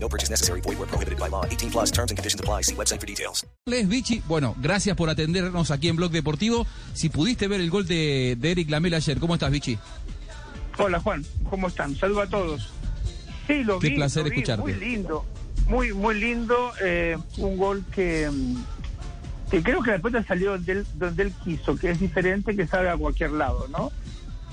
No 0.00 0.08
purchase 0.08 0.30
necessary. 0.30 0.60
Void 0.60 0.78
where 0.78 0.86
prohibited 0.88 1.18
by 1.18 1.28
law. 1.28 1.44
18 1.44 1.70
plus 1.70 1.90
terms 1.90 2.10
and 2.10 2.16
conditions 2.18 2.40
apply. 2.40 2.62
See 2.62 2.74
website 2.74 3.00
for 3.00 3.06
details. 3.06 3.44
Les 3.66 3.86
Vichy, 3.88 4.22
bueno, 4.28 4.54
gracias 4.60 4.96
por 4.96 5.10
atendernos 5.10 5.70
aquí 5.70 5.88
en 5.88 5.96
Blog 5.96 6.10
Deportivo. 6.12 6.66
Si 6.94 7.08
pudiste 7.08 7.48
ver 7.48 7.60
el 7.60 7.70
gol 7.70 7.86
de, 7.86 8.36
de 8.38 8.50
Eric 8.52 8.70
Lamela 8.70 8.96
ayer, 8.98 9.18
¿cómo 9.18 9.34
estás, 9.34 9.50
Vichy? 9.50 9.78
Hola 10.78 11.00
Juan, 11.00 11.24
¿cómo 11.50 11.66
están? 11.68 11.96
Saludos 11.96 12.26
a 12.28 12.30
todos. 12.30 12.70
Sí, 13.48 13.64
lo 13.64 13.78
Qué 13.80 13.88
vi, 13.88 13.96
placer 13.96 14.22
lo 14.22 14.30
vi, 14.30 14.36
escucharte. 14.36 14.62
Muy 14.62 14.74
lindo, 14.74 15.24
muy 15.66 15.92
muy 15.92 16.14
lindo. 16.20 16.72
eh, 16.80 17.16
un 17.38 17.56
gol 17.56 17.84
que, 17.92 18.30
mm, 18.30 19.50
que 19.50 19.62
creo 19.62 19.82
que 19.82 19.90
la 19.90 19.98
pelota 19.98 20.24
salió 20.28 20.52
donde 20.52 20.72
él, 20.72 20.86
donde 20.94 21.22
él 21.24 21.32
quiso, 21.42 21.76
que 21.76 21.90
es 21.90 21.98
diferente 21.98 22.54
que 22.54 22.66
salga 22.66 22.92
a 22.92 22.96
cualquier 22.96 23.32
lado, 23.32 23.66
¿no? 23.68 23.90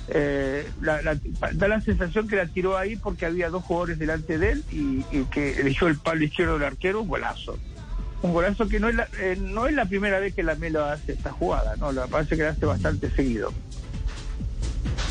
Eh, 0.07 0.69
la- 0.81 1.01
la- 1.01 1.17
da 1.53 1.67
la 1.67 1.81
sensación 1.81 2.27
que 2.27 2.35
la 2.35 2.45
tiró 2.47 2.77
ahí 2.77 2.95
porque 2.95 3.25
había 3.25 3.49
dos 3.49 3.63
jugadores 3.63 3.97
delante 3.97 4.37
de 4.37 4.51
él 4.51 4.63
y, 4.71 5.05
y 5.11 5.25
que 5.25 5.59
eligió 5.59 5.87
el 5.87 5.97
palo 5.97 6.23
izquierdo 6.23 6.53
del 6.53 6.63
arquero, 6.63 7.01
un 7.01 7.07
golazo. 7.07 7.57
Un 8.21 8.33
golazo 8.33 8.67
que 8.67 8.79
no 8.79 8.89
es 8.89 8.95
la, 8.95 9.07
eh, 9.19 9.35
no 9.39 9.67
es 9.67 9.73
la 9.73 9.85
primera 9.85 10.19
vez 10.19 10.33
que 10.33 10.43
la 10.43 10.55
Melo 10.55 10.83
hace 10.85 11.13
esta 11.13 11.31
jugada, 11.31 11.75
¿no? 11.77 11.91
La 11.91 12.07
parece 12.07 12.35
que 12.37 12.43
la 12.43 12.49
hace 12.49 12.65
bastante 12.65 13.09
seguido. 13.11 13.53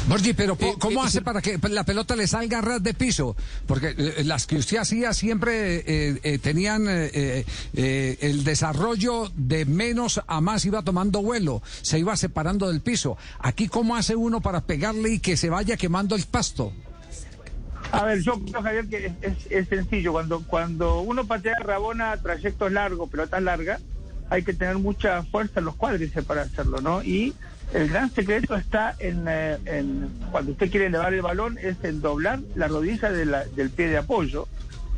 Borgi, 0.06 0.34
pero 0.34 0.56
Eh, 0.60 0.74
¿cómo 0.78 1.02
eh, 1.02 1.06
hace 1.06 1.22
para 1.22 1.40
que 1.40 1.58
la 1.70 1.84
pelota 1.84 2.14
le 2.14 2.26
salga 2.26 2.58
a 2.58 2.60
ras 2.60 2.82
de 2.82 2.92
piso? 2.92 3.36
Porque 3.66 3.94
eh, 3.96 4.22
las 4.24 4.46
que 4.46 4.56
usted 4.56 4.76
hacía 4.76 5.14
siempre 5.14 5.76
eh, 5.78 6.20
eh, 6.22 6.38
tenían 6.38 6.86
eh, 6.88 7.10
eh, 7.14 7.44
eh, 7.74 8.18
el 8.20 8.44
desarrollo 8.44 9.30
de 9.34 9.64
menos 9.64 10.20
a 10.26 10.40
más, 10.42 10.64
iba 10.66 10.82
tomando 10.82 11.22
vuelo, 11.22 11.62
se 11.80 11.98
iba 11.98 12.16
separando 12.16 12.68
del 12.68 12.82
piso. 12.82 13.16
Aquí, 13.38 13.68
¿cómo 13.68 13.96
hace 13.96 14.14
uno 14.14 14.40
para 14.42 14.60
pegarle 14.60 15.10
y 15.14 15.18
que 15.20 15.36
se 15.38 15.48
vaya 15.48 15.76
quemando 15.78 16.16
el 16.16 16.24
pasto? 16.24 16.72
A 17.90 18.04
ver, 18.04 18.20
yo 18.22 18.38
creo, 18.44 18.62
Javier, 18.62 18.86
que 18.88 19.06
es, 19.06 19.12
es- 19.22 19.46
es 19.50 19.68
sencillo. 19.68 20.12
Cuando, 20.12 20.42
cuando 20.46 21.00
uno 21.00 21.26
patea 21.26 21.54
Rabona 21.60 22.16
trayectos 22.18 22.70
largos, 22.72 23.08
pelotas 23.08 23.42
largas, 23.42 23.80
hay 24.28 24.42
que 24.42 24.52
tener 24.52 24.76
mucha 24.78 25.22
fuerza 25.24 25.60
en 25.60 25.66
los 25.66 25.76
cuádriceps 25.76 26.26
para 26.26 26.42
hacerlo, 26.42 26.80
¿no? 26.80 27.02
Y 27.02 27.34
el 27.74 27.88
gran 27.88 28.10
secreto 28.10 28.54
está 28.56 28.94
en, 28.98 29.24
eh, 29.28 29.58
en 29.66 30.08
cuando 30.30 30.52
usted 30.52 30.70
quiere 30.70 30.86
elevar 30.86 31.12
el 31.12 31.22
balón, 31.22 31.58
es 31.58 31.76
en 31.82 32.00
doblar 32.00 32.40
la 32.54 32.68
rodilla 32.68 33.10
de 33.10 33.24
la- 33.26 33.44
del 33.44 33.70
pie 33.70 33.88
de 33.88 33.98
apoyo. 33.98 34.46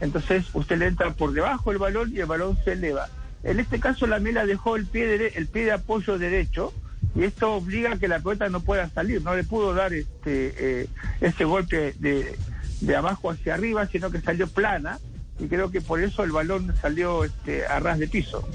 Entonces 0.01 0.45
usted 0.53 0.77
le 0.79 0.87
entra 0.87 1.11
por 1.15 1.33
debajo 1.33 1.71
del 1.71 1.79
balón 1.79 2.13
y 2.15 2.21
el 2.21 2.27
balón 2.27 2.57
se 2.65 2.73
eleva. 2.73 3.09
En 3.43 3.61
este 3.61 3.81
caso 3.81 4.07
la 4.07 4.19
Mela 4.21 4.45
dejó 4.47 4.77
el 4.77 4.87
pie, 4.87 5.07
dere- 5.07 5.33
el 5.37 5.47
pie 5.47 5.65
de 5.65 5.73
apoyo 5.73 6.19
derecho 6.19 6.73
y 7.15 7.25
esto 7.25 7.55
obliga 7.55 7.93
a 7.93 7.99
que 7.99 8.09
la 8.09 8.19
pelota 8.19 8.49
no 8.51 8.61
pueda 8.61 8.89
salir, 8.91 9.23
no 9.23 9.35
le 9.35 9.45
pudo 9.45 9.73
dar 9.75 9.95
este 9.95 10.55
eh, 10.83 10.87
ese 11.21 11.45
golpe 11.45 11.95
de, 11.99 12.37
de 12.83 12.97
abajo 12.97 13.31
hacia 13.31 13.55
arriba, 13.55 13.87
sino 13.87 14.11
que 14.11 14.21
salió 14.21 14.49
plana 14.49 14.99
y 15.39 15.47
creo 15.49 15.71
que 15.71 15.81
por 15.81 16.01
eso 16.03 16.25
el 16.25 16.33
balón 16.33 16.75
salió 16.83 17.25
este, 17.25 17.67
a 17.67 17.79
ras 17.81 17.99
de 17.99 18.09
piso. 18.09 18.47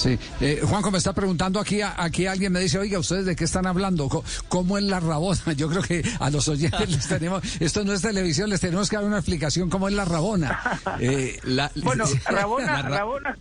Sí, 0.00 0.18
eh, 0.40 0.60
Juanjo 0.64 0.90
me 0.90 0.96
está 0.96 1.12
preguntando 1.12 1.60
aquí, 1.60 1.82
a- 1.82 1.94
aquí 1.98 2.26
alguien 2.26 2.52
me 2.52 2.60
dice, 2.60 2.78
oiga, 2.78 2.98
¿ustedes 2.98 3.26
de 3.26 3.36
qué 3.36 3.44
están 3.44 3.66
hablando? 3.66 4.08
Co- 4.08 4.24
¿Cómo 4.48 4.78
es 4.78 4.84
la 4.84 4.98
rabona? 4.98 5.52
Yo 5.56 5.68
creo 5.68 5.82
que 5.82 6.02
a 6.18 6.30
los 6.30 6.48
oyentes 6.48 6.88
les 6.88 7.06
tenemos, 7.08 7.42
esto 7.60 7.84
no 7.84 7.92
es 7.92 8.00
televisión, 8.00 8.48
les 8.48 8.60
tenemos 8.60 8.88
que 8.88 8.96
dar 8.96 9.04
una 9.04 9.18
explicación 9.18 9.68
cómo 9.68 9.88
es 9.88 9.94
la 9.94 10.06
rabona. 10.06 10.58
Eh, 11.00 11.38
La- 11.44 11.70
Bueno, 11.82 12.04
Rabona, 12.24 12.66
La 12.66 12.82
Ra- 12.82 12.88
Rabona, 12.88 13.36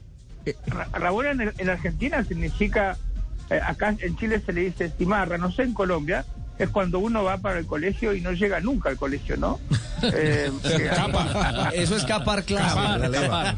Ra- 0.68 0.90
Rabona 0.94 1.32
en, 1.32 1.54
en 1.58 1.70
Argentina 1.70 2.24
significa, 2.26 2.98
eh, 3.50 3.60
acá 3.66 3.96
en 3.98 4.18
Chile 4.18 4.42
se 4.46 4.52
le 4.52 4.62
dice 4.62 4.92
cimarra, 4.98 5.38
no 5.38 5.52
sé 5.54 5.64
en 5.64 5.74
Colombia, 5.74 6.26
es 6.58 6.68
cuando 6.70 7.00
uno 7.00 7.24
va 7.24 7.38
para 7.38 7.60
el 7.60 7.66
colegio 7.66 8.14
y 8.14 8.20
no 8.20 8.34
llega 8.34 8.60
nunca 8.60 8.90
al 8.90 8.98
colegio, 8.98 9.38
¿no? 9.38 9.60
Eh, 10.02 10.52
Eso 11.74 11.96
es 11.96 12.04
capar 12.04 12.44
clave. 12.44 13.56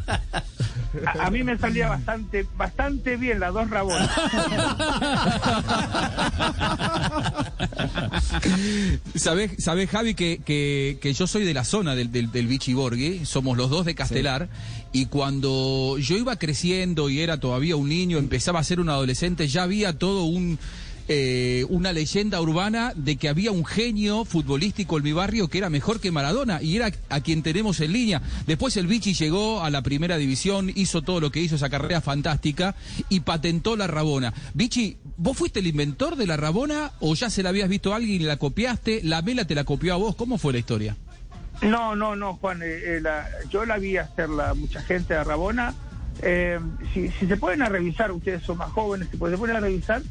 A, 1.06 1.28
a 1.28 1.32
mí 1.32 1.44
me 1.44 1.58
salía 1.58 1.90
bastante, 1.90 2.46
bastante 2.58 3.18
bien 3.18 3.40
las 3.40 3.54
dos 3.54 3.70
Rabonas. 3.70 4.10
¿Sabés, 9.16 9.52
sabés, 9.60 9.90
Javi, 9.90 10.16
que, 10.16 10.42
que, 10.44 10.98
que 11.02 11.14
yo 11.14 11.28
soy 11.28 11.44
de 11.44 11.54
la 11.54 11.64
zona 11.64 11.96
del, 11.96 12.12
del, 12.12 12.32
del 12.32 12.48
Vichy 12.48 12.74
Borghi? 12.74 13.26
Somos 13.26 13.58
los 13.58 13.70
dos 13.70 13.86
de 13.86 13.96
Castelar. 13.96 14.50
Y 14.92 15.08
cuando 15.08 15.98
yo 16.00 16.18
iba 16.18 16.36
creciendo 16.38 17.10
y 17.10 17.22
era 17.22 17.40
todavía 17.40 17.76
un 17.76 17.90
niño, 17.90 18.18
empezaba 18.18 18.60
a 18.60 18.64
ser 18.64 18.80
un 18.80 18.90
adolescente, 18.90 19.48
ya 19.48 19.64
había 19.64 19.98
todo 19.98 20.24
un... 20.24 20.60
eh, 21.14 21.66
una 21.68 21.92
leyenda 21.92 22.40
urbana 22.40 22.94
de 22.96 23.18
que 23.18 23.28
había 23.28 23.52
un 23.52 23.66
genio 23.66 24.24
futbolístico 24.24 24.98
en 24.98 25.04
mi 25.04 25.12
barrio 25.12 25.50
que 25.50 25.58
era 25.58 25.70
mejor 25.70 26.00
que 26.00 26.10
Maradona 26.10 26.62
y 26.62 26.78
era 26.78 26.90
a 27.10 27.20
quien 27.20 27.44
tenemos 27.44 27.82
en 27.82 27.92
línea. 27.92 28.22
Después 28.48 28.78
el 28.78 28.88
Vichy 28.88 29.14
llegó 29.14 29.62
a 29.62 29.70
la 29.70 29.82
primera 29.82 30.16
división, 30.16 30.72
hizo 30.74 31.02
todo 31.02 31.20
lo 31.20 31.30
que 31.30 31.42
hizo, 31.42 31.56
esa 31.58 31.70
carrera 31.70 32.00
fantástica 32.00 32.76
y 33.10 33.20
patentó 33.20 33.76
la 33.76 33.88
Rabona. 33.88 34.34
Vichy, 34.54 34.96
¿vos 35.18 35.36
fuiste 35.38 35.60
el 35.60 35.68
inventor 35.68 36.16
de 36.16 36.28
la 36.28 36.38
Rabona 36.38 36.94
o 37.02 37.14
ya 37.14 37.30
se 37.30 37.44
la 37.44 37.50
habías 37.50 37.68
visto 37.68 37.92
a 37.92 37.98
alguien 37.98 38.22
y 38.22 38.26
la 38.26 38.38
copiaste? 38.38 39.02
¿La 39.04 39.22
Mela 39.22 39.44
te 39.44 39.54
la 39.56 39.66
copió 39.66 39.94
a 39.94 39.98
vos? 39.98 40.16
¿Cómo 40.16 40.38
fue 40.38 40.54
la 40.54 40.60
historia? 40.60 40.96
No, 41.62 41.94
no, 41.96 42.16
no, 42.16 42.36
Juan. 42.38 42.62
eh, 42.64 42.66
eh, 42.68 43.00
la- 43.02 43.28
yo 43.52 43.66
la 43.66 43.78
vi 43.78 43.98
hacerla 43.98 44.54
mucha 44.54 44.82
gente 44.82 45.14
a 45.14 45.26
Rabona. 45.26 45.76
Eh, 46.24 46.60
si, 46.94 47.10
si 47.10 47.26
se 47.28 47.38
pueden 47.38 47.62
a 47.62 47.70
revisar, 47.70 48.12
ustedes 48.12 48.44
son 48.44 48.58
más 48.58 48.72
jóvenes, 48.72 49.08
si 49.12 49.18
se 49.18 49.38
pueden 49.38 49.56
a 49.56 49.60
revisar, 49.60 50.02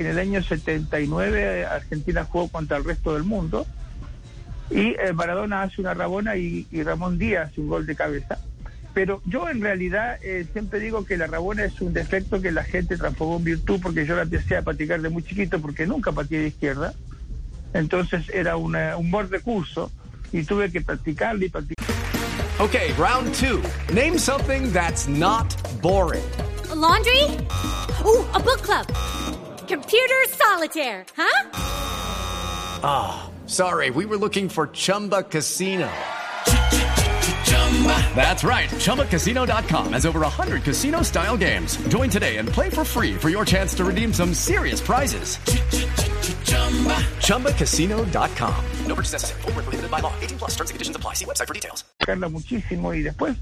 en 0.00 0.06
el 0.08 0.18
año 0.18 0.42
79 0.42 1.66
Argentina 1.66 2.24
jugó 2.24 2.48
contra 2.48 2.76
el 2.76 2.84
resto 2.84 3.14
del 3.14 3.24
mundo 3.24 3.66
y 4.70 4.94
eh, 4.98 5.12
Maradona 5.14 5.62
hace 5.62 5.80
una 5.80 5.94
Rabona 5.94 6.36
y, 6.36 6.66
y 6.70 6.82
Ramón 6.82 7.18
Díaz 7.18 7.50
hace 7.50 7.60
un 7.60 7.68
gol 7.68 7.86
de 7.86 7.96
cabeza. 7.96 8.38
Pero 8.94 9.22
yo 9.24 9.48
en 9.48 9.60
realidad 9.60 10.18
eh, 10.22 10.46
siempre 10.52 10.80
digo 10.80 11.04
que 11.04 11.16
la 11.16 11.26
Rabona 11.26 11.64
es 11.64 11.80
un 11.80 11.92
defecto 11.92 12.40
que 12.40 12.50
la 12.52 12.64
gente 12.64 12.96
transformó 12.96 13.36
en 13.36 13.44
virtud 13.44 13.80
porque 13.82 14.04
yo 14.06 14.16
la 14.16 14.22
empecé 14.22 14.56
a 14.56 14.62
practicar 14.62 15.00
de 15.00 15.08
muy 15.08 15.22
chiquito 15.22 15.60
porque 15.60 15.86
nunca 15.86 16.12
pateé 16.12 16.40
de 16.40 16.48
izquierda. 16.48 16.92
Entonces 17.72 18.28
era 18.32 18.56
una- 18.56 18.96
un 18.96 19.10
buen 19.10 19.30
recurso 19.30 19.90
y 20.32 20.42
tuve 20.44 20.70
que 20.72 20.80
practicarlo 20.80 21.44
y 21.44 21.48
practicar. 21.48 21.86
Okay, 22.58 22.92
round 22.98 23.32
two. 23.34 23.60
Name 23.94 24.18
something 24.18 24.70
that's 24.72 25.08
not 25.08 25.46
boring. 25.80 26.22
A 26.70 26.74
laundry? 26.74 27.38
Ooh, 28.04 28.24
a 28.34 28.38
book 28.38 28.60
club. 28.62 28.86
Computer 29.70 30.16
solitaire, 30.30 31.06
huh? 31.16 31.50
Ah, 32.82 33.30
sorry, 33.46 33.90
we 33.90 34.04
were 34.04 34.16
looking 34.16 34.48
for 34.48 34.66
Chumba 34.66 35.22
Casino. 35.22 35.88
That's 38.16 38.42
right. 38.42 38.68
ChumbaCasino.com 38.68 39.92
has 39.92 40.06
over 40.06 40.20
100 40.26 40.64
casino 40.64 41.02
style 41.02 41.36
games. 41.36 41.76
Join 41.86 42.10
today 42.10 42.38
and 42.38 42.48
play 42.48 42.68
for 42.68 42.84
free 42.84 43.14
for 43.14 43.28
your 43.28 43.44
chance 43.44 43.72
to 43.74 43.84
redeem 43.84 44.12
some 44.12 44.34
serious 44.34 44.80
prizes. 44.80 45.38
ChumbaCasino.com. 47.28 48.64
No 48.88 48.94
purchase 48.96 49.12
necessary. 49.12 49.42
Void 49.42 49.54
prohibited 49.54 49.88
by 49.88 50.00
law. 50.00 50.12
18 50.20 50.38
plus 50.38 50.50
terms 50.56 50.70
and 50.70 50.74
conditions 50.74 50.96
apply. 50.96 51.14
See 51.14 51.24
website 51.24 51.46
for 51.46 51.54
details. 51.54 51.84
practicarla 52.00 52.28
muchísimo 52.28 52.92
y 52.92 53.02
después 53.02 53.36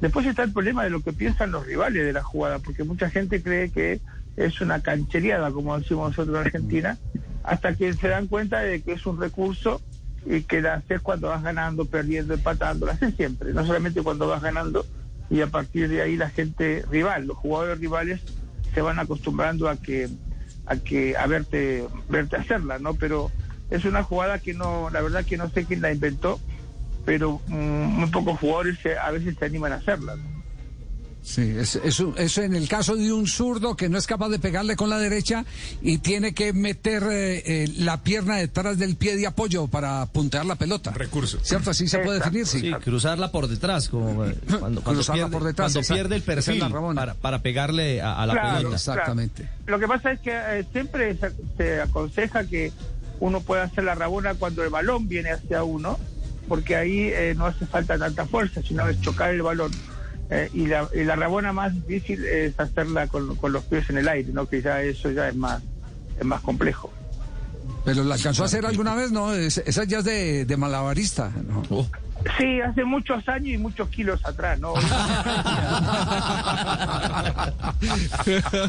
después 0.00 0.24
está 0.26 0.42
el 0.42 0.52
problema 0.52 0.84
de 0.84 0.90
lo 0.90 1.00
que 1.02 1.12
piensan 1.12 1.50
los 1.50 1.66
rivales 1.66 2.02
de 2.04 2.12
la 2.14 2.22
jugada 2.22 2.60
porque 2.60 2.82
mucha 2.84 3.10
gente 3.10 3.42
cree 3.42 3.70
que 3.70 4.00
es 4.36 4.60
una 4.60 4.80
canchereada 4.80 5.50
como 5.50 5.78
decimos 5.78 6.10
nosotros 6.10 6.36
en 6.36 6.46
Argentina 6.46 6.98
hasta 7.42 7.74
que 7.74 7.94
se 7.94 8.08
dan 8.08 8.26
cuenta 8.26 8.60
de 8.60 8.82
que 8.82 8.92
es 8.92 9.06
un 9.06 9.20
recurso 9.20 9.80
y 10.26 10.42
que 10.42 10.60
la 10.60 10.74
haces 10.74 11.00
cuando 11.00 11.28
vas 11.28 11.42
ganando, 11.42 11.84
perdiendo, 11.84 12.34
empatando, 12.34 12.86
la 12.86 12.92
haces 12.92 13.14
siempre, 13.14 13.52
no 13.52 13.64
solamente 13.64 14.02
cuando 14.02 14.26
vas 14.26 14.42
ganando 14.42 14.84
y 15.30 15.40
a 15.40 15.46
partir 15.46 15.88
de 15.88 16.02
ahí 16.02 16.16
la 16.16 16.30
gente 16.30 16.84
rival, 16.90 17.26
los 17.26 17.36
jugadores 17.36 17.78
rivales 17.78 18.20
se 18.74 18.82
van 18.82 18.98
acostumbrando 18.98 19.68
a 19.68 19.76
que 19.76 20.08
a 20.66 20.76
que 20.76 21.16
a 21.16 21.26
verte 21.26 21.86
verte 22.08 22.36
hacerla, 22.36 22.78
¿no? 22.78 22.94
Pero 22.94 23.30
es 23.70 23.84
una 23.84 24.02
jugada 24.02 24.38
que 24.38 24.52
no, 24.52 24.90
la 24.90 25.00
verdad 25.00 25.24
que 25.24 25.36
no 25.36 25.48
sé 25.48 25.64
quién 25.64 25.80
la 25.80 25.92
inventó, 25.92 26.40
pero 27.04 27.40
mm, 27.46 27.54
muy 27.54 28.10
pocos 28.10 28.38
jugadores 28.38 28.78
a 29.02 29.10
veces 29.10 29.36
se 29.38 29.44
animan 29.44 29.72
a 29.72 29.76
hacerla. 29.76 30.16
¿no? 30.16 30.35
Sí, 31.22 31.42
es, 31.58 31.74
es 31.76 31.98
un- 31.98 32.14
eso 32.18 32.42
en 32.42 32.54
el 32.54 32.68
caso 32.68 32.94
de 32.94 33.12
un 33.12 33.26
zurdo 33.26 33.76
que 33.76 33.88
no 33.88 33.98
es 33.98 34.06
capaz 34.06 34.28
de 34.28 34.38
pegarle 34.38 34.76
con 34.76 34.88
la 34.90 34.98
derecha 34.98 35.44
y 35.82 35.98
tiene 35.98 36.32
que 36.34 36.52
meter 36.52 37.02
eh, 37.10 37.42
eh, 37.64 37.68
la 37.78 38.02
pierna 38.04 38.36
detrás 38.36 38.78
del 38.78 38.94
pie 38.94 39.16
de 39.16 39.26
apoyo 39.26 39.66
para 39.66 40.06
puntear 40.06 40.46
la 40.46 40.54
pelota. 40.54 40.92
Recurso. 40.92 41.40
¿Cierto? 41.42 41.70
Así 41.70 41.88
se 41.88 41.98
puede 41.98 42.20
definir, 42.20 42.46
sí. 42.46 42.60
Sí, 42.60 42.70
cruzarla 42.84 43.32
por 43.32 43.48
detrás, 43.48 43.88
como 43.88 44.24
eh, 44.24 44.36
cuando, 44.46 44.60
cuando 44.60 44.82
Cruzarla 44.82 45.24
pierde, 45.24 45.32
por 45.38 45.44
detrás, 45.44 45.66
cuando 45.72 45.80
esa- 45.80 45.94
pierde 45.94 46.14
el 46.14 46.20
es 46.20 46.26
perfil 46.26 46.64
para, 46.94 47.14
para 47.14 47.42
pegarle 47.42 48.00
a, 48.00 48.22
a 48.22 48.26
la 48.26 48.32
Claro, 48.34 48.56
pelota. 48.58 48.76
Exactamente. 48.76 49.42
claro. 49.42 49.56
Lo 49.66 49.78
que 49.80 49.88
pasa 49.88 50.12
es 50.12 50.20
que 50.20 50.30
eh, 50.32 50.64
siempre 50.70 51.16
se, 51.16 51.32
se 51.56 51.80
aconseja 51.80 52.44
que 52.46 52.70
uno 53.18 53.40
pueda 53.40 53.64
hacer 53.64 53.82
la 53.82 53.96
rabona 53.96 54.34
cuando 54.34 54.62
el 54.62 54.70
balón 54.70 55.08
viene 55.08 55.30
hacia 55.32 55.64
uno, 55.64 55.98
porque 56.46 56.76
ahí 56.76 57.00
eh, 57.12 57.34
no 57.36 57.46
hace 57.46 57.66
falta 57.66 57.98
tanta 57.98 58.26
fuerza, 58.26 58.62
sino 58.62 58.88
es 58.88 59.00
chocar 59.00 59.30
el 59.30 59.42
balón. 59.42 59.72
Eh, 60.28 60.50
y, 60.54 60.66
la, 60.66 60.88
y 60.94 61.04
la 61.04 61.14
rabona 61.16 61.52
más 61.52 61.72
difícil 61.74 62.24
es 62.24 62.58
hacerla 62.58 63.06
con, 63.06 63.36
con 63.36 63.52
los 63.52 63.62
pies 63.64 63.88
en 63.90 63.98
el 63.98 64.08
aire, 64.08 64.30
¿no? 64.32 64.46
Que 64.48 64.60
ya 64.60 64.82
eso 64.82 65.10
ya 65.12 65.28
es 65.28 65.36
más 65.36 65.62
es 66.18 66.24
más 66.24 66.40
complejo. 66.40 66.92
Pero 67.84 68.02
la 68.04 68.14
alcanzó 68.16 68.42
a 68.42 68.46
hacer 68.46 68.66
alguna 68.66 68.94
vez, 68.94 69.12
¿no? 69.12 69.32
Es- 69.32 69.58
esa 69.58 69.84
ya 69.84 69.98
es 69.98 70.04
de, 70.04 70.44
de 70.44 70.56
malabarista. 70.56 71.30
¿no? 71.46 71.62
Oh. 71.70 71.86
Sí, 72.38 72.60
hace 72.60 72.82
muchos 72.84 73.28
años 73.28 73.48
y 73.48 73.58
muchos 73.58 73.88
kilos 73.88 74.24
atrás, 74.24 74.58
¿no? 74.58 74.72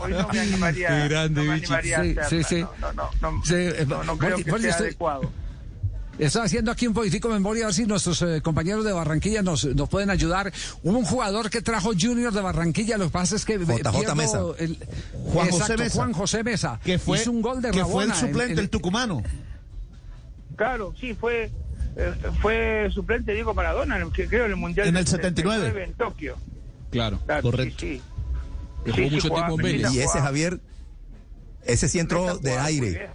Hoy, 0.01 0.11
no 0.13 0.27
me 0.31 0.39
animaría, 0.39 0.87
Qué 0.89 1.07
grande, 1.09 1.41
no 1.41 1.47
me 1.47 1.53
animaría 1.57 2.03
Sí, 2.03 2.15
a 2.19 2.21
hacerla, 2.21 2.29
sí, 2.29 2.43
sí. 2.43 2.61
No, 2.61 2.93
no, 2.93 3.09
no, 3.21 3.31
no, 3.31 3.45
Sí, 3.45 3.55
eh, 3.55 3.85
no, 3.87 4.03
no 4.03 4.17
creo 4.17 4.37
Borgi- 4.37 4.43
que 4.43 4.59
sea 4.61 4.69
estoy- 4.71 4.85
adecuado. 4.87 5.31
Estoy 6.19 6.41
haciendo 6.43 6.71
aquí 6.71 6.87
un 6.87 6.93
poquitico 6.95 7.27
de 7.27 7.35
memoria 7.35 7.65
a 7.65 7.67
ver 7.67 7.75
si 7.75 7.85
nuestros 7.85 8.21
eh, 8.23 8.41
compañeros 8.41 8.83
de 8.83 8.91
Barranquilla 8.91 9.43
nos, 9.43 9.65
nos 9.65 9.87
pueden 9.87 10.09
ayudar. 10.09 10.51
Hubo 10.81 10.97
un 10.97 11.05
jugador 11.05 11.49
que 11.51 11.61
trajo 11.61 11.91
Junior 11.99 12.33
de 12.33 12.41
Barranquilla, 12.41 12.97
lo 12.97 13.05
que 13.05 13.11
pasa 13.11 13.35
es 13.35 13.45
que... 13.45 13.53
eh, 13.53 13.59
JJ 13.59 13.91
pierdo 13.91 14.15
Mesa. 14.15 14.39
el- 14.57 14.77
Juan 15.31 15.49
José 15.51 15.77
Mesa. 15.77 15.95
Juan 15.95 16.13
José 16.13 16.43
Mesa. 16.43 16.79
Que 16.83 16.97
fue, 16.97 17.19
Hizo 17.21 17.31
un 17.31 17.41
gol 17.43 17.61
de 17.61 17.69
que 17.71 17.85
fue 17.85 18.03
el 18.05 18.09
Rabona 18.09 18.13
en- 18.15 18.19
suplente, 18.19 18.53
en- 18.53 18.59
el 18.59 18.69
tucumano. 18.69 19.21
Claro, 20.55 20.93
sí, 20.99 21.13
fue 21.13 21.51
eh, 21.95 22.13
fue 22.41 22.89
suplente 22.91 23.33
Diego 23.33 23.53
Maradona, 23.53 24.03
que 24.11 24.27
creo 24.27 24.45
en 24.45 24.51
el 24.51 24.57
Mundial 24.57 24.87
En 24.87 24.97
el 24.97 25.05
79. 25.07 25.65
79 25.67 25.91
en 25.91 25.97
Tokio. 25.97 26.37
Claro. 26.89 27.19
Claro, 27.25 27.41
Correcto. 27.43 27.75
Sí, 27.79 27.97
sí. 27.97 28.01
Que 28.85 28.91
jugó 28.91 29.09
mucho 29.11 29.27
jugaba, 29.27 29.47
tiempo 29.49 29.67
en 29.67 29.73
Vélez. 29.73 29.93
Y 29.93 29.99
ese 29.99 30.19
Javier, 30.19 30.59
ese 31.63 31.89
sí 31.89 31.99
entró 31.99 32.37
de 32.39 32.57
aire. 32.57 33.09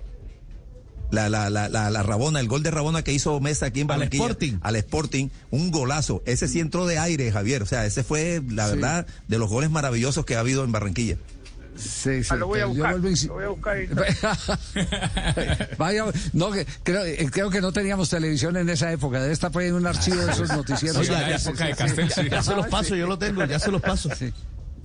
La, 1.13 1.29
la, 1.29 1.49
la, 1.51 1.69
la, 1.69 1.91
la 1.91 2.03
Rabona, 2.03 2.41
el 2.41 2.49
gol 2.49 2.63
de 2.65 2.71
Rabona 2.73 3.03
que 3.05 3.13
hizo 3.13 3.39
Mesa 3.39 3.67
aquí 3.67 3.81
en 3.83 3.91
Al 3.91 3.99
Barranquilla. 3.99 4.25
Sporting. 4.25 4.53
Al 4.63 4.77
Sporting. 4.77 5.29
Un 5.51 5.71
golazo. 5.71 6.23
Ese 6.27 6.49
sí 6.49 6.59
entró 6.59 6.87
de 6.87 6.99
aire, 6.99 7.31
Javier. 7.31 7.63
O 7.63 7.67
sea, 7.67 7.85
ese 7.87 8.03
fue, 8.03 8.43
la 8.51 8.67
verdad, 8.67 9.07
de 9.29 9.39
los 9.39 9.49
goles 9.51 9.71
maravillosos 9.71 10.25
que 10.25 10.35
ha 10.37 10.41
habido 10.41 10.65
en 10.65 10.73
Barranquilla. 10.73 11.19
Sí, 11.77 12.23
sí, 12.23 12.29
Ah, 12.31 12.37
lo 12.37 12.47
voy 12.49 12.63
buscar, 12.65 12.95
lo 12.97 13.35
voy 13.35 13.45
a 13.45 13.49
buscar. 13.49 13.77
Vaya, 15.79 16.05
no, 16.33 16.51
que- 16.51 16.67
creo, 16.83 17.05
eh, 17.05 17.29
creo 17.31 17.51
que 17.51 17.61
no 17.61 17.73
teníamos 17.73 18.11
televisión 18.11 18.57
en 18.57 18.69
esa 18.69 18.93
época. 18.93 19.21
Debe 19.21 19.33
estar 19.33 19.51
por 19.51 19.63
ahí 19.63 19.69
en 19.69 19.75
un 19.75 19.87
archivo 19.87 20.25
de 20.25 20.33
esos 20.33 20.49
noticieros. 20.51 21.07
Sí, 21.07 21.13
la 21.13 21.37
época 21.37 21.67
de 21.67 21.75
Castel, 21.75 22.11
sí. 22.11 22.23
Ya 22.31 22.43
se 22.43 22.55
los 22.55 22.67
paso, 22.69 22.95
yo 22.95 23.07
lo 23.07 23.19
tengo, 23.19 23.45
ya 23.45 23.59
se 23.59 23.71
los 23.71 23.81
paso. 23.81 24.11
Sí, 24.15 24.33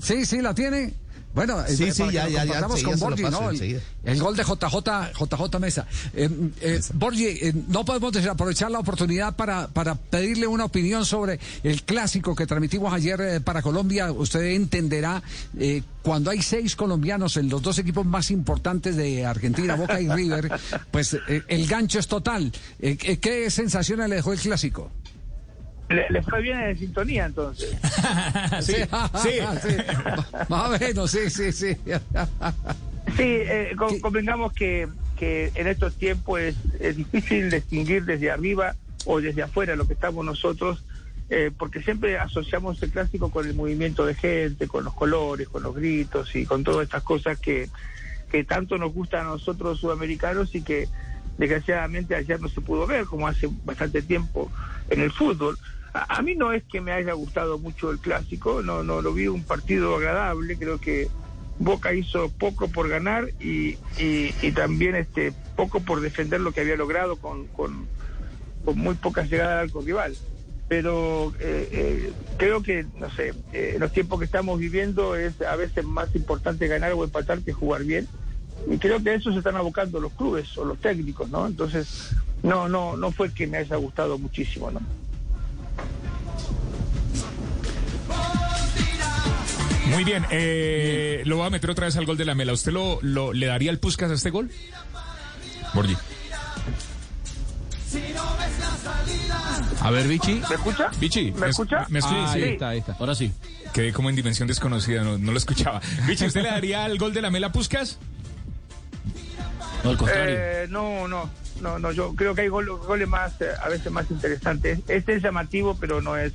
sí, 0.01 0.25
sí, 0.25 0.41
la 0.41 0.53
tiene. 0.53 0.93
Bueno, 1.37 1.61
eh, 1.61 1.75
Sí, 1.75 1.91
sí, 1.91 2.03
ya, 2.11 2.27
ya, 2.27 2.43
ya, 2.45 2.59
con 2.83 2.99
Borgi, 2.99 3.21
¿no? 3.31 3.49
El, 3.51 3.81
el 4.05 4.19
gol 4.21 4.35
de 4.35 4.43
JJ, 4.43 5.11
JJ 5.19 5.59
Mesa. 5.59 5.85
Eh, 6.13 6.29
eh, 6.61 6.81
Borgi, 6.95 7.25
eh, 7.27 7.53
no 7.67 7.85
podemos 7.85 8.11
desaprovechar 8.11 8.71
la 8.71 8.79
oportunidad 8.79 9.35
para, 9.35 9.67
para 9.67 9.95
pedirle 9.95 10.47
una 10.47 10.65
opinión 10.65 11.05
sobre 11.05 11.39
el 11.63 11.83
clásico 11.83 12.35
que 12.35 12.45
transmitimos 12.47 12.91
ayer 12.93 13.21
eh, 13.21 13.39
para 13.39 13.61
Colombia. 13.61 14.11
Usted 14.11 14.41
entenderá, 14.51 15.21
eh, 15.59 15.83
cuando 16.01 16.31
hay 16.31 16.41
seis 16.41 16.75
colombianos 16.75 17.37
en 17.37 17.49
los 17.49 17.61
dos 17.61 17.77
equipos 17.79 18.05
más 18.05 18.31
importantes 18.31 18.95
de 18.95 19.25
Argentina, 19.25 19.75
Boca 19.75 20.01
y 20.01 20.07
River, 20.17 20.51
pues 20.89 21.15
el 21.47 21.67
gancho 21.67 21.99
es 21.99 22.07
total. 22.07 22.51
Eh, 22.79 22.97
¿qué- 22.97 23.19
¿Qué 23.19 23.51
sensaciones 23.51 24.09
le 24.09 24.15
dejó 24.15 24.33
el 24.33 24.39
clásico? 24.39 24.89
Le, 25.89 26.05
le 26.09 26.21
fue 26.21 26.41
bien 26.41 26.59
en 26.59 26.77
sintonía 26.77 27.25
entonces. 27.25 27.75
Sí, 28.61 28.73
sí. 29.21 29.39
Más 30.49 30.69
o 30.69 30.77
menos, 30.79 31.11
sí, 31.11 31.29
sí, 31.29 31.51
sí. 31.51 31.75
Sí, 33.15 33.23
eh, 33.23 33.73
con- 33.77 33.99
convengamos 33.99 34.53
que, 34.53 34.87
que 35.17 35.51
en 35.55 35.67
estos 35.67 35.95
tiempos 35.95 36.39
es, 36.39 36.55
es 36.79 36.97
difícil 36.97 37.49
distinguir 37.49 38.03
desde 38.05 38.29
arriba 38.31 38.75
o 39.05 39.21
desde 39.21 39.43
afuera 39.43 39.75
lo 39.75 39.87
que 39.87 39.93
estamos 39.93 40.25
nosotros, 40.25 40.83
eh, 41.29 41.51
porque 41.57 41.81
siempre 41.81 42.17
asociamos 42.19 42.81
el 42.83 42.91
clásico 42.91 43.29
con 43.31 43.47
el 43.47 43.53
movimiento 43.53 44.05
de 44.05 44.13
gente, 44.15 44.67
con 44.67 44.83
los 44.83 44.93
colores, 44.93 45.47
con 45.47 45.63
los 45.63 45.73
gritos 45.75 46.35
y 46.35 46.45
con 46.45 46.63
todas 46.63 46.83
estas 46.83 47.03
cosas 47.03 47.39
que, 47.39 47.69
que 48.29 48.43
tanto 48.43 48.77
nos 48.77 48.93
gustan 48.93 49.21
a 49.21 49.29
nosotros 49.29 49.79
sudamericanos 49.79 50.53
y 50.55 50.61
que 50.61 50.87
desgraciadamente 51.37 52.15
ayer 52.15 52.39
no 52.41 52.49
se 52.49 52.61
pudo 52.61 52.87
ver, 52.87 53.05
como 53.05 53.27
hace 53.27 53.49
bastante 53.63 54.01
tiempo 54.01 54.51
en 54.89 55.01
el 55.01 55.11
fútbol. 55.11 55.57
A, 55.93 56.17
a 56.17 56.21
mí 56.21 56.35
no 56.35 56.51
es 56.51 56.63
que 56.63 56.81
me 56.81 56.91
haya 56.91 57.13
gustado 57.13 57.57
mucho 57.59 57.91
el 57.91 57.99
clásico, 57.99 58.61
no, 58.61 58.83
no 58.83 59.01
lo 59.01 59.13
vi 59.13 59.27
un 59.27 59.43
partido 59.43 59.95
agradable, 59.95 60.57
creo 60.57 60.79
que 60.79 61.07
Boca 61.59 61.93
hizo 61.93 62.29
poco 62.29 62.67
por 62.67 62.87
ganar 62.87 63.29
y, 63.39 63.77
y, 63.97 64.51
también 64.51 64.95
este 64.95 65.33
poco 65.55 65.79
por 65.79 66.01
defender 66.01 66.39
lo 66.39 66.51
que 66.51 66.61
había 66.61 66.75
logrado 66.75 67.15
con, 67.15 67.47
con, 67.47 67.87
con 68.63 68.77
muy 68.77 68.95
pocas 68.95 69.29
llegadas 69.29 69.71
al 69.73 69.85
rival. 69.85 70.15
Pero 70.67 71.33
eh, 71.39 71.69
eh, 71.71 72.11
creo 72.37 72.61
que, 72.61 72.85
no 72.97 73.09
sé, 73.09 73.33
eh, 73.53 73.71
en 73.75 73.79
los 73.79 73.91
tiempos 73.91 74.19
que 74.19 74.25
estamos 74.25 74.59
viviendo 74.59 75.15
es 75.15 75.41
a 75.41 75.55
veces 75.55 75.85
más 75.85 76.13
importante 76.15 76.67
ganar 76.67 76.93
o 76.93 77.03
empatar 77.03 77.39
que 77.39 77.53
jugar 77.53 77.83
bien. 77.85 78.07
Y 78.69 78.77
creo 78.77 79.01
que 79.01 79.11
a 79.11 79.13
eso 79.15 79.31
se 79.31 79.37
están 79.37 79.55
abocando 79.55 79.99
los 79.99 80.11
clubes 80.13 80.57
o 80.57 80.65
los 80.65 80.77
técnicos, 80.79 81.29
¿no? 81.29 81.47
Entonces, 81.47 82.09
no, 82.43 82.67
no, 82.67 82.97
no 82.97 83.11
fue 83.11 83.31
que 83.33 83.47
me 83.47 83.57
haya 83.57 83.75
gustado 83.77 84.17
muchísimo, 84.17 84.69
¿no? 84.71 84.81
Muy 89.87 90.03
bien, 90.03 90.25
eh, 90.31 91.21
lo 91.25 91.37
voy 91.37 91.47
a 91.47 91.49
meter 91.49 91.69
otra 91.69 91.85
vez 91.85 91.95
al 91.95 92.05
gol 92.05 92.17
de 92.17 92.25
la 92.25 92.35
Mela. 92.35 92.51
¿Usted 92.53 92.73
lo, 92.73 92.99
lo- 93.01 93.31
le 93.31 93.45
daría 93.45 93.71
el 93.71 93.79
Puskas 93.79 94.11
a 94.11 94.15
este 94.15 94.29
gol? 94.31 94.51
Borgi. 95.73 95.95
A 99.81 99.91
ver, 99.91 100.07
Vichy. 100.07 100.41
¿Me 100.49 100.55
escucha? 100.55 100.91
Vichy, 100.99 101.31
¿Me 101.31 101.47
escucha? 101.49 101.85
¿Me 101.89 101.99
escucha? 101.99 102.25
Ah, 102.27 102.31
ahí 102.33 102.41
Sí. 102.43 102.49
está, 102.49 102.69
ahí 102.69 102.79
está. 102.79 102.97
Ahora 102.99 103.15
sí. 103.15 103.31
Quedé 103.73 103.93
como 103.93 104.09
en 104.09 104.15
dimensión 104.17 104.47
desconocida, 104.47 105.03
no, 105.03 105.17
no 105.17 105.31
lo 105.31 105.37
escuchaba. 105.37 105.79
Vichy, 106.05 106.25
¿usted 106.25 106.41
le 106.43 106.49
daría 106.49 106.85
el 106.85 106.97
gol 106.97 107.13
de 107.13 107.21
la 107.21 107.29
Mela 107.31 107.47
a 107.47 107.51
Puskas? 107.53 107.97
No, 109.83 109.89
al 109.91 109.97
contrario. 109.97 110.35
Eh, 110.37 110.67
no, 110.69 111.07
no, 111.07 111.29
no, 111.61 111.79
no, 111.79 111.91
yo 111.91 112.13
creo 112.15 112.35
que 112.35 112.41
hay 112.41 112.47
gol- 112.49 112.67
goles 112.85 113.07
más, 113.07 113.33
eh, 113.41 113.45
a 113.63 113.69
veces 113.69 113.91
más 113.91 114.09
interesantes. 114.11 114.79
Este 114.87 115.15
es 115.15 115.23
llamativo, 115.23 115.77
pero 115.79 116.01
no 116.01 116.17
es, 116.17 116.33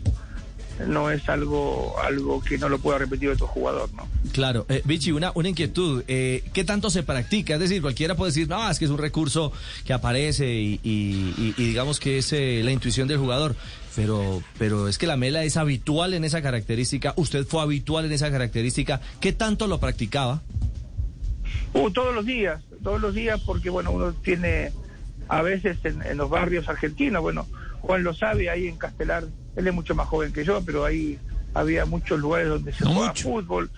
no 0.87 1.11
es 1.11 1.29
algo, 1.29 1.95
algo 2.01 2.43
que 2.43 2.57
no 2.59 2.69
lo 2.69 2.79
pueda 2.79 2.99
repetir 2.99 3.29
otro 3.29 3.47
jugador, 3.47 3.93
¿no? 3.95 4.09
Claro, 4.33 4.65
eh, 4.69 4.81
Vichy, 4.85 5.13
una, 5.13 5.31
una 5.35 5.49
inquietud. 5.51 6.03
Eh, 6.09 6.45
¿Qué 6.53 6.65
tanto 6.65 6.89
se 6.91 7.03
practica? 7.03 7.55
Es 7.55 7.61
decir, 7.61 7.83
cualquiera 7.83 8.15
puede 8.17 8.31
decir, 8.31 8.49
no, 8.49 8.69
es 8.71 8.79
que 8.79 8.87
es 8.87 8.91
un 8.91 8.99
recurso 8.99 9.53
que 9.85 9.93
aparece 9.93 10.47
y, 10.55 10.81
y- 10.83 11.35
y- 11.37 11.55
y 11.59 11.65
digamos 11.67 12.01
que 12.01 12.19
es 12.19 12.33
eh, 12.33 12.63
la 12.65 12.71
intuición 12.73 13.07
del 13.09 13.19
jugador. 13.19 13.55
Pero, 13.95 14.43
pero 14.59 14.89
es 14.89 14.97
que 14.97 15.07
la 15.07 15.19
mela 15.19 15.45
es 15.45 15.59
habitual 15.59 16.15
en 16.15 16.25
esa 16.25 16.41
característica. 16.41 17.13
Usted 17.17 17.45
fue 17.47 17.61
habitual 17.61 18.07
en 18.07 18.13
esa 18.13 18.31
característica. 18.31 19.03
¿Qué 19.21 19.35
tanto 19.35 19.67
lo 19.67 19.79
practicaba? 19.81 20.41
Uh, 21.75 21.91
todos 21.91 22.15
los 22.15 22.27
días, 22.27 22.63
todos 22.83 23.01
los 23.01 23.15
días, 23.15 23.41
porque 23.47 23.71
bueno, 23.71 23.91
uno 23.93 24.13
tiene 24.13 24.73
a 25.29 25.41
veces 25.43 25.79
en, 25.85 26.03
en 26.03 26.17
los 26.19 26.29
barrios 26.29 26.69
argentinos, 26.69 27.23
bueno, 27.23 27.47
Juan 27.81 28.03
lo 28.05 28.13
sabe, 28.15 28.51
ahí 28.51 28.69
en 28.69 28.77
Castelar, 28.77 29.25
él 29.57 29.67
es 29.67 29.73
mucho 29.75 29.95
más 29.95 30.07
joven 30.09 30.33
que 30.33 30.45
yo, 30.45 30.63
pero 30.65 30.85
ahí 30.85 31.19
había 31.55 31.85
muchos 31.87 32.19
lugares 32.21 32.49
donde 32.49 32.73
se 32.73 32.85
No 32.85 32.91
jugaba 32.93 33.09
mucho. 33.13 33.29
fútbol 33.29 33.71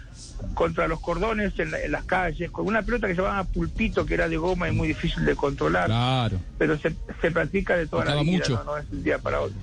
contra 0.54 0.88
los 0.88 1.00
cordones 1.00 1.59
en, 1.59 1.71
la- 1.71 1.81
en 1.81 1.93
las 1.93 2.04
calles, 2.04 2.50
con 2.50 2.66
una 2.66 2.83
pelota 2.83 3.07
que 3.07 3.14
se 3.14 3.23
llamaba 3.23 3.45
pulpito, 3.45 4.04
que 4.04 4.14
era 4.14 4.28
de 4.28 4.37
goma 4.37 4.69
y 4.69 4.73
muy 4.73 4.88
difícil 4.88 5.25
de 5.25 5.35
controlar, 5.37 5.87
Claro. 5.87 6.38
pero 6.59 6.76
se, 6.78 6.95
se 7.21 7.31
practica 7.31 7.76
de 7.76 7.87
toda 7.87 8.04
la 8.04 8.14
vida, 8.23 8.33
mucho. 8.38 8.54
¿no? 8.57 8.64
no 8.64 8.76
es 8.78 8.87
un 8.90 9.02
día 9.04 9.19
para 9.19 9.40
otro. 9.40 9.57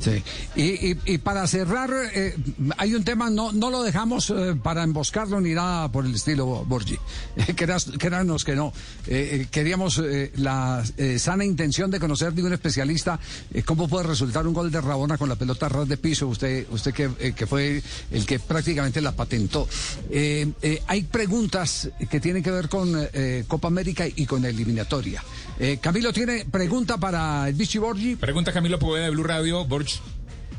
Sí. 0.00 0.22
Y, 0.56 0.90
y- 0.92 0.98
y 1.06 1.18
para 1.18 1.46
cerrar, 1.46 1.90
eh, 2.14 2.36
hay 2.76 2.94
un 2.94 3.04
tema, 3.04 3.30
no, 3.30 3.52
no 3.52 3.70
lo 3.70 3.82
dejamos 3.82 4.30
eh, 4.30 4.54
para 4.62 4.82
emboscarlo 4.84 5.40
ni 5.40 5.54
nada 5.54 5.90
por 5.90 6.04
el 6.06 6.14
estilo, 6.14 6.46
Borgi. 6.64 6.96
Créanos 7.56 8.44
que 8.44 8.54
no. 8.54 8.72
Eh, 9.06 9.40
eh, 9.42 9.46
queríamos 9.50 9.98
eh, 9.98 10.32
la 10.36 10.82
eh, 10.96 11.18
sana 11.18 11.44
intención 11.44 11.90
de 11.90 12.00
conocer 12.00 12.32
de 12.32 12.42
un 12.42 12.52
especialista 12.52 13.18
eh, 13.52 13.62
cómo 13.62 13.88
puede 13.88 14.06
resultar 14.06 14.46
un 14.46 14.54
gol 14.54 14.70
de 14.70 14.80
Rabona 14.80 15.18
con 15.18 15.28
la 15.28 15.36
pelota 15.36 15.68
ras 15.68 15.88
de 15.88 15.96
piso. 15.96 16.28
Usted, 16.28 16.66
usted 16.70 16.92
que, 16.92 17.10
eh, 17.18 17.32
que 17.32 17.46
fue 17.46 17.82
el 18.10 18.26
que 18.26 18.38
prácticamente 18.38 19.00
la 19.00 19.12
patentó. 19.12 19.68
Eh, 20.10 20.48
eh, 20.62 20.82
hay 20.86 21.02
preguntas 21.02 21.90
que 22.10 22.20
tienen 22.20 22.42
que 22.42 22.50
ver 22.50 22.68
con 22.68 22.92
eh, 23.12 23.44
Copa 23.48 23.68
América 23.68 24.04
y 24.06 24.26
con 24.26 24.44
eliminatoria. 24.44 25.22
Eh, 25.60 25.78
Camilo 25.80 26.12
tiene 26.12 26.44
pregunta 26.44 26.98
para 26.98 27.48
el 27.48 27.54
Vichy 27.54 27.78
Borgi. 27.78 28.16
Pregunta 28.16 28.52
Camilo 28.52 28.78
Poveda 28.78 29.04
de 29.06 29.10
Blue 29.10 29.24
Radio, 29.24 29.66
Borg. 29.68 29.86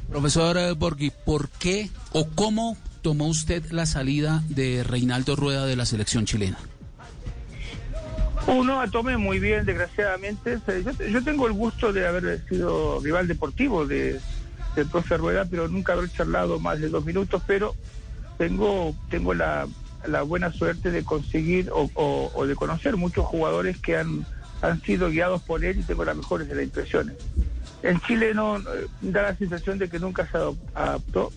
Profesor 0.10 0.75
Borghi, 0.75 1.12
¿por 1.25 1.50
qué 1.50 1.89
o 2.13 2.28
cómo 2.30 2.78
tomó 3.01 3.28
usted 3.28 3.63
la 3.72 3.86
salida 3.86 4.44
de 4.50 4.84
Reinaldo 4.84 5.36
Rueda 5.36 5.66
de 5.66 5.75
la 5.75 5.86
selección 5.86 6.25
chilena? 6.25 6.58
Uno 8.48 8.84
la 8.84 8.89
tomé 8.89 9.18
muy 9.18 9.39
bien, 9.39 9.66
desgraciadamente. 9.66 10.58
Yo, 10.68 11.06
yo 11.08 11.24
tengo 11.24 11.46
el 11.48 11.54
gusto 11.54 11.94
de 11.94 12.08
haber 12.08 12.44
sido 12.48 13.00
rival 13.01 13.28
deportivo 13.28 13.86
de, 13.86 14.20
del 14.75 14.88
profe 14.88 15.18
Rueda, 15.18 15.46
pero 15.46 15.68
nunca 15.68 15.94
haber 15.94 16.10
charlado 16.12 16.60
más 16.60 16.80
de 16.80 16.89
dos 16.89 17.06
minutos, 17.06 17.44
pero 17.46 17.75
tengo, 18.39 18.96
tengo 19.12 19.34
la, 19.36 19.68
la 20.08 20.24
buena 20.24 20.51
suerte 20.51 20.89
de 20.89 21.04
conseguir 21.04 21.70
o, 21.72 21.89
o- 21.94 22.32
o 22.34 22.48
de 22.48 22.56
conocer 22.56 22.98
muchos 22.98 23.25
jugadores 23.28 23.78
que 23.78 23.98
han, 23.98 24.25
han 24.62 24.82
sido 24.82 25.10
guiados 25.10 25.44
por 25.44 25.63
él 25.63 25.80
y 25.80 25.84
tengo 25.84 26.04
las 26.06 26.16
mejores 26.18 26.48
de 26.48 26.56
las 26.56 26.63
impresiones. 26.63 27.16
En 27.81 28.00
Chile 28.01 28.33
no 28.33 28.59
da 29.01 29.21
la 29.21 29.36
sensación 29.36 29.77
de 29.77 29.89
que 29.89 30.00
nunca 30.00 30.27
se 30.29 30.38
adaptó, 30.74 31.31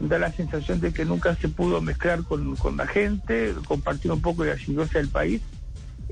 da 0.00 0.18
la 0.18 0.32
sensación 0.32 0.80
de 0.80 0.92
que 0.92 1.04
nunca 1.04 1.34
se 1.34 1.48
pudo 1.48 1.80
mezclar 1.80 2.22
con, 2.22 2.56
con 2.56 2.76
la 2.76 2.86
gente, 2.86 3.54
compartir 3.66 4.12
un 4.12 4.20
poco 4.20 4.42
de 4.42 4.50
la 4.50 4.54
idiosincrasia 4.56 5.00
del 5.00 5.08
país 5.08 5.42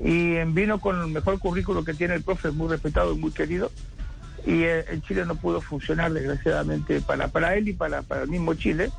y 0.03 0.43
vino 0.45 0.79
con 0.79 0.99
el 0.99 1.07
mejor 1.07 1.39
currículo 1.39 1.83
que 1.83 1.93
tiene 1.93 2.15
el 2.15 2.23
profe, 2.23 2.51
muy 2.51 2.67
respetado 2.69 3.13
y 3.13 3.17
muy 3.17 3.31
querido, 3.31 3.71
y 4.45 4.63
eh, 4.63 4.85
en 4.89 5.01
Chile 5.03 5.25
no 5.25 5.35
pudo 5.35 5.61
funcionar 5.61 6.11
desgraciadamente 6.11 7.01
para, 7.01 7.27
para 7.27 7.55
él 7.55 7.67
y 7.67 7.73
para, 7.73 8.01
para 8.01 8.23
el 8.23 8.29
mismo 8.29 8.55
Chile. 8.55 8.89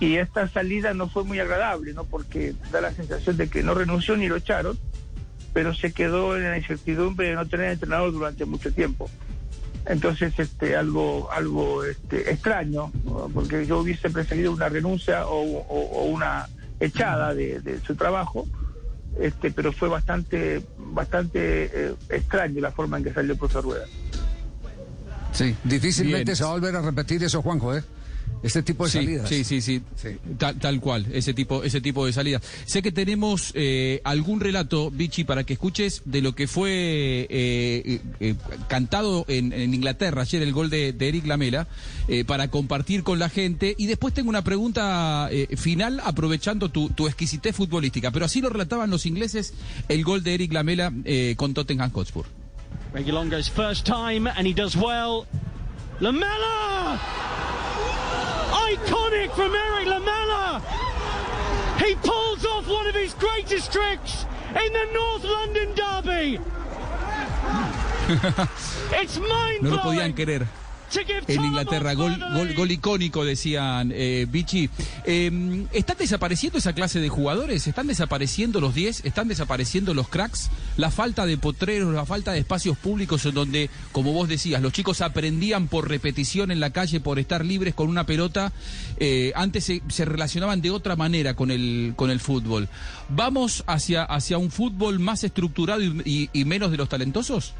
Y 0.00 0.16
esta 0.16 0.48
salida 0.48 0.94
no 0.94 1.08
fue 1.08 1.24
muy 1.24 1.40
agradable, 1.40 1.92
¿no? 1.92 2.04
Porque 2.04 2.54
da 2.70 2.80
la 2.80 2.92
sensación 2.92 3.36
de 3.36 3.48
que 3.48 3.62
no 3.62 3.74
renunció 3.74 4.16
ni 4.16 4.28
lo 4.28 4.36
echaron, 4.36 4.78
pero 5.52 5.74
se 5.74 5.92
quedó 5.92 6.36
en 6.36 6.44
la 6.44 6.58
incertidumbre 6.58 7.28
de 7.28 7.34
no 7.34 7.46
tener 7.46 7.72
entrenador 7.72 8.12
durante 8.12 8.44
mucho 8.44 8.72
tiempo. 8.72 9.10
Entonces, 9.88 10.38
este, 10.38 10.76
algo, 10.76 11.28
algo 11.32 11.82
este, 11.82 12.30
extraño, 12.30 12.92
porque 13.32 13.66
yo 13.66 13.78
hubiese 13.78 14.10
preferido 14.10 14.52
una 14.52 14.68
renuncia 14.68 15.26
o, 15.26 15.40
o- 15.40 16.02
o 16.02 16.04
una 16.04 16.46
echada 16.78 17.34
de, 17.34 17.60
de 17.60 17.80
su 17.80 17.96
trabajo, 17.96 18.46
este, 19.18 19.50
pero 19.50 19.72
fue 19.72 19.88
bastante, 19.88 20.62
bastante 20.76 21.70
eh, 21.88 21.94
extraño 22.10 22.60
la 22.60 22.70
forma 22.70 22.98
en 22.98 23.04
que 23.04 23.12
salió 23.14 23.32
el 23.32 23.38
profesor 23.38 23.64
Rueda. 23.64 23.86
Sí, 25.32 25.56
difícilmente 25.64 26.24
Bien. 26.26 26.36
se 26.36 26.44
va 26.44 26.50
a 26.50 26.52
volver 26.54 26.76
a 26.76 26.82
repetir 26.82 27.22
eso, 27.24 27.40
Juanjo, 27.42 27.74
¿eh? 27.76 27.82
Este 28.42 28.62
tipo 28.62 28.84
de 28.84 28.90
Sí, 28.90 28.98
salidas. 28.98 29.28
sí, 29.28 29.42
sí, 29.44 29.60
sí, 29.60 29.82
Tal, 30.38 30.58
tal 30.58 30.80
cual, 30.80 31.06
ese 31.12 31.34
tipo, 31.34 31.64
ese 31.64 31.80
tipo 31.80 32.06
de 32.06 32.12
salida. 32.12 32.40
Sé 32.66 32.82
que 32.82 32.92
tenemos 32.92 33.50
eh, 33.54 34.00
algún 34.04 34.38
relato, 34.40 34.90
Vichy, 34.92 35.24
para 35.24 35.42
que 35.44 35.54
escuches 35.54 36.02
de 36.04 36.22
lo 36.22 36.34
que 36.36 36.46
fue 36.46 37.26
eh, 37.30 38.00
eh, 38.20 38.34
cantado 38.68 39.24
en, 39.28 39.52
en 39.52 39.74
Inglaterra 39.74 40.22
ayer 40.22 40.40
el 40.42 40.52
gol 40.52 40.70
de, 40.70 40.92
de 40.92 41.08
Eric 41.08 41.26
Lamela, 41.26 41.66
eh, 42.06 42.24
para 42.24 42.48
compartir 42.48 43.02
con 43.02 43.18
la 43.18 43.28
gente. 43.28 43.74
Y 43.76 43.86
después 43.86 44.14
tengo 44.14 44.28
una 44.30 44.42
pregunta 44.44 45.28
eh, 45.32 45.56
final, 45.56 46.00
aprovechando 46.04 46.68
tu, 46.68 46.90
tu 46.90 47.06
exquisitez 47.08 47.56
futbolística. 47.56 48.10
Pero 48.12 48.24
así 48.24 48.40
lo 48.40 48.50
relataban 48.50 48.88
los 48.90 49.04
ingleses 49.06 49.52
el 49.88 50.04
gol 50.04 50.22
de 50.22 50.34
Eric 50.34 50.52
Lamela 50.52 50.92
eh, 51.04 51.34
con 51.36 51.54
Tottenham 51.54 51.90
Hotspur. 51.92 52.26
Regulongo's 52.94 53.50
first 53.50 53.84
time, 53.84 54.28
and 54.30 54.46
he 54.46 54.54
does 54.54 54.76
well. 54.76 55.26
Lamella! 56.00 57.00
Iconic 58.66 59.30
from 59.34 59.54
Eric 59.54 59.86
Lamella! 59.86 60.60
He 61.84 61.94
pulls 61.96 62.44
off 62.44 62.66
one 62.68 62.86
of 62.86 62.94
his 62.94 63.14
greatest 63.14 63.72
tricks 63.72 64.26
in 64.48 64.72
the 64.72 64.86
North 64.92 65.24
London 65.24 65.68
Derby! 65.74 66.40
It's 69.00 69.18
mind 69.18 69.60
blowing. 69.60 69.62
No 69.62 69.70
lo 69.70 69.78
podían 69.82 70.14
querer. 70.14 70.46
En 71.28 71.44
Inglaterra, 71.44 71.94
gol, 71.94 72.18
gol, 72.34 72.54
gol 72.54 72.70
icónico, 72.70 73.24
decían 73.24 73.92
eh, 73.94 74.26
Vichy. 74.30 74.70
Eh, 75.04 75.66
¿Están 75.72 75.96
desapareciendo 75.98 76.58
esa 76.58 76.72
clase 76.72 77.00
de 77.00 77.08
jugadores? 77.08 77.66
¿Están 77.66 77.86
desapareciendo 77.86 78.60
los 78.60 78.74
10? 78.74 79.04
¿Están 79.04 79.28
desapareciendo 79.28 79.92
los 79.94 80.08
cracks? 80.08 80.50
La 80.76 80.90
falta 80.90 81.26
de 81.26 81.36
potreros, 81.36 81.94
la 81.94 82.06
falta 82.06 82.32
de 82.32 82.38
espacios 82.40 82.78
públicos 82.78 83.24
en 83.26 83.34
donde, 83.34 83.70
como 83.92 84.12
vos 84.12 84.28
decías, 84.28 84.62
los 84.62 84.72
chicos 84.72 85.00
aprendían 85.02 85.68
por 85.68 85.88
repetición 85.88 86.50
en 86.50 86.60
la 86.60 86.70
calle, 86.70 87.00
por 87.00 87.18
estar 87.18 87.44
libres 87.44 87.74
con 87.74 87.88
una 87.88 88.04
pelota. 88.06 88.52
Eh, 88.98 89.32
antes 89.36 89.64
se, 89.64 89.82
se 89.88 90.04
relacionaban 90.04 90.60
de 90.62 90.70
otra 90.70 90.96
manera 90.96 91.34
con 91.34 91.50
el, 91.50 91.92
con 91.96 92.10
el 92.10 92.20
fútbol. 92.20 92.68
¿Vamos 93.08 93.64
hacia, 93.66 94.04
hacia 94.04 94.38
un 94.38 94.50
fútbol 94.50 94.98
más 94.98 95.24
estructurado 95.24 95.82
y- 95.82 96.02
y- 96.04 96.30
y 96.32 96.44
menos 96.44 96.70
de 96.70 96.76
los 96.78 96.88
talentosos? 96.88 97.54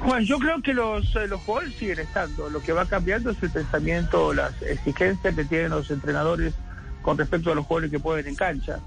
Juan, 0.00 0.24
yo 0.24 0.38
creo 0.38 0.62
que 0.62 0.72
los, 0.74 1.14
eh, 1.16 1.26
los 1.28 1.40
jugadores 1.42 1.74
siguen 1.76 1.98
estando. 1.98 2.48
Lo 2.50 2.60
que 2.62 2.72
va 2.72 2.86
cambiando 2.86 3.30
es 3.30 3.42
el 3.42 3.50
pensamiento, 3.50 4.32
las 4.32 4.60
exigencias 4.62 5.34
que 5.34 5.44
tienen 5.44 5.70
los 5.70 5.90
entrenadores 5.90 6.54
con 7.02 7.18
respecto 7.18 7.50
a 7.52 7.54
los 7.54 7.66
jugadores 7.66 7.90
que 7.90 7.98
pueden 8.00 8.26
en 8.26 8.34
cancha. 8.34 8.78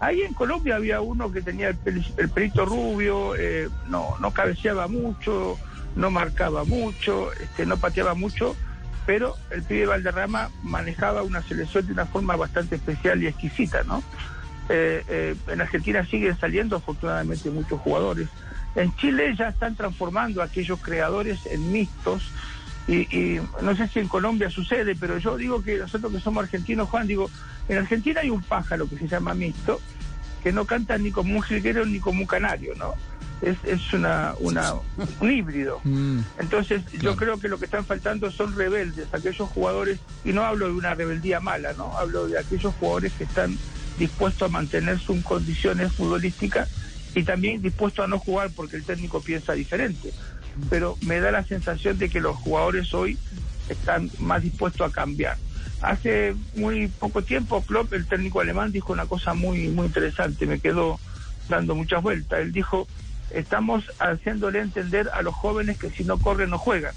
Ahí 0.00 0.22
en 0.22 0.34
Colombia 0.34 0.76
había 0.76 1.00
uno 1.00 1.30
que 1.30 1.42
tenía 1.42 1.68
el, 1.68 1.78
pel- 1.80 2.12
el 2.16 2.28
pelito 2.28 2.64
rubio, 2.64 3.34
eh, 3.36 3.68
no, 3.88 4.16
no 4.20 4.32
cabeceaba 4.32 4.88
mucho, 4.88 5.58
no 5.96 6.10
marcaba 6.10 6.64
mucho, 6.64 7.32
este, 7.34 7.64
no 7.64 7.76
pateaba 7.76 8.14
mucho, 8.14 8.56
pero 9.06 9.36
el 9.50 9.62
pibe 9.62 9.86
Valderrama 9.86 10.50
manejaba 10.62 11.22
una 11.22 11.42
selección 11.42 11.86
de 11.86 11.92
una 11.92 12.06
forma 12.06 12.36
bastante 12.36 12.76
especial 12.76 13.22
y 13.22 13.28
exquisita, 13.28 13.82
¿no? 13.84 14.02
Eh, 14.68 15.36
en 15.46 15.60
Argentina 15.60 16.04
siguen 16.06 16.38
saliendo 16.38 16.76
afortunadamente 16.76 17.50
muchos 17.50 17.80
jugadores. 17.80 18.28
En 18.74 18.94
Chile 18.96 19.34
ya 19.36 19.48
están 19.48 19.76
transformando 19.76 20.42
a 20.42 20.46
aquellos 20.46 20.80
creadores 20.80 21.46
en 21.46 21.72
mixtos 21.72 22.22
y, 22.86 22.96
y 23.16 23.40
no 23.62 23.74
sé 23.76 23.88
si 23.88 24.00
en 24.00 24.08
Colombia 24.08 24.50
sucede, 24.50 24.94
pero 24.94 25.18
yo 25.18 25.36
digo 25.36 25.62
que 25.62 25.78
nosotros 25.78 26.12
que 26.12 26.20
somos 26.20 26.44
argentinos, 26.44 26.88
Juan, 26.88 27.06
digo, 27.06 27.30
en 27.68 27.78
Argentina 27.78 28.20
hay 28.20 28.30
un 28.30 28.42
pájaro 28.42 28.88
que 28.88 28.98
se 28.98 29.08
llama 29.08 29.32
mixto, 29.34 29.80
que 30.42 30.52
no 30.52 30.66
canta 30.66 30.98
ni 30.98 31.10
como 31.10 31.36
un 31.36 31.42
jilguero 31.42 31.86
ni 31.86 31.98
como 31.98 32.20
un 32.20 32.26
canario, 32.26 32.74
¿no? 32.76 32.94
Es, 33.40 33.56
es 33.64 33.92
una, 33.92 34.34
una, 34.38 34.74
un 35.20 35.32
híbrido. 35.32 35.80
Entonces, 36.38 36.82
yo 36.92 37.16
creo 37.16 37.38
que 37.38 37.48
lo 37.48 37.58
que 37.58 37.64
están 37.64 37.86
faltando 37.86 38.30
son 38.30 38.54
rebeldes, 38.54 39.06
aquellos 39.12 39.48
jugadores, 39.48 39.98
y 40.24 40.32
no 40.32 40.44
hablo 40.44 40.66
de 40.66 40.74
una 40.74 40.94
rebeldía 40.94 41.40
mala, 41.40 41.72
¿no? 41.72 41.96
Hablo 41.96 42.26
de 42.26 42.38
aquellos 42.38 42.74
jugadores 42.74 43.12
que 43.14 43.24
están 43.24 43.56
dispuestos 43.98 44.48
a 44.48 44.52
mantener 44.52 44.98
sus 44.98 45.22
condiciones 45.22 45.92
futbolísticas 45.92 46.68
y 47.14 47.22
también 47.22 47.62
dispuestos 47.62 48.04
a 48.04 48.08
no 48.08 48.18
jugar 48.18 48.50
porque 48.54 48.76
el 48.76 48.84
técnico 48.84 49.20
piensa 49.20 49.52
diferente. 49.52 50.12
Pero 50.70 50.96
me 51.02 51.20
da 51.20 51.30
la 51.30 51.44
sensación 51.44 51.98
de 51.98 52.08
que 52.08 52.20
los 52.20 52.36
jugadores 52.36 52.92
hoy 52.94 53.18
están 53.68 54.10
más 54.18 54.42
dispuestos 54.42 54.88
a 54.88 54.92
cambiar. 54.92 55.36
Hace 55.80 56.34
muy 56.56 56.88
poco 56.88 57.22
tiempo, 57.22 57.62
Klopp, 57.62 57.92
el 57.92 58.06
técnico 58.06 58.40
alemán, 58.40 58.72
dijo 58.72 58.92
una 58.92 59.06
cosa 59.06 59.34
muy, 59.34 59.68
muy 59.68 59.86
interesante, 59.86 60.46
me 60.46 60.60
quedó 60.60 60.98
dando 61.48 61.74
muchas 61.74 62.02
vueltas. 62.02 62.40
Él 62.40 62.52
dijo, 62.52 62.86
estamos 63.30 63.84
haciéndole 63.98 64.60
entender 64.60 65.10
a 65.12 65.22
los 65.22 65.34
jóvenes 65.34 65.78
que 65.78 65.90
si 65.90 66.04
no 66.04 66.18
corren 66.18 66.50
no 66.50 66.58
juegan. 66.58 66.94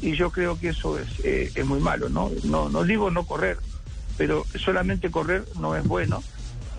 Y 0.00 0.12
yo 0.12 0.30
creo 0.30 0.58
que 0.58 0.70
eso 0.70 0.98
es, 0.98 1.08
eh, 1.24 1.52
es 1.54 1.66
muy 1.66 1.80
malo, 1.80 2.08
¿no? 2.08 2.30
¿no? 2.44 2.70
No 2.70 2.84
digo 2.84 3.10
no 3.10 3.26
correr, 3.26 3.58
pero 4.16 4.46
solamente 4.58 5.10
correr 5.10 5.44
no 5.58 5.76
es 5.76 5.84
bueno, 5.86 6.22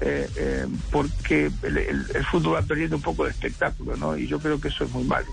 eh, 0.02 0.30
eh, 0.36 0.66
porque 0.92 1.52
el, 1.64 1.78
el- 1.78 2.26
fútbol 2.30 2.56
va 2.56 2.62
perdiendo 2.64 2.96
un 2.98 3.02
poco 3.02 3.24
de 3.26 3.32
espectáculo, 3.32 3.96
¿no? 3.98 4.18
Y 4.18 4.28
yo 4.28 4.40
creo 4.40 4.60
que 4.60 4.68
eso 4.70 4.84
es 4.84 4.92
muy 4.92 5.04
malo. 5.04 5.28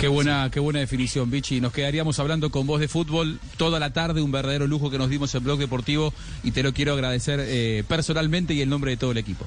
Qué 0.00 0.06
buena, 0.08 0.48
qué 0.52 0.60
buena 0.60 0.78
definición, 0.78 1.28
Vichy. 1.30 1.60
Nos 1.60 1.72
quedaríamos 1.72 2.18
hablando 2.20 2.50
con 2.50 2.66
vos 2.66 2.78
de 2.80 2.86
fútbol 2.88 3.40
toda 3.56 3.80
la 3.80 3.92
tarde, 3.92 4.22
un 4.22 4.30
verdadero 4.30 4.66
lujo 4.68 4.90
que 4.90 4.98
nos 4.98 5.10
dimos 5.10 5.34
en 5.34 5.42
Blog 5.42 5.58
Deportivo 5.58 6.14
y 6.44 6.52
te 6.52 6.62
lo 6.62 6.72
quiero 6.72 6.92
agradecer 6.94 7.40
eh, 7.42 7.82
personalmente 7.88 8.54
y 8.54 8.62
en 8.62 8.68
nombre 8.70 8.92
de 8.92 8.96
todo 8.96 9.10
el 9.10 9.18
equipo. 9.18 9.44